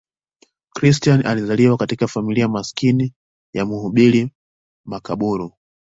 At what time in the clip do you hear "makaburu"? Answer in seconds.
4.85-5.53